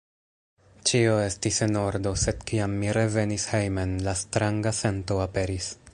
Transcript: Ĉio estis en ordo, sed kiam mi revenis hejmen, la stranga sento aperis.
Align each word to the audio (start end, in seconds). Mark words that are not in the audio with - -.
Ĉio 0.91 1.11
estis 1.25 1.59
en 1.65 1.77
ordo, 1.83 2.13
sed 2.23 2.41
kiam 2.53 2.75
mi 2.79 2.91
revenis 2.99 3.45
hejmen, 3.53 3.95
la 4.09 4.19
stranga 4.23 4.77
sento 4.83 5.25
aperis. 5.29 5.73